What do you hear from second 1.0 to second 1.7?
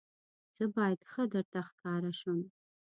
ښه درته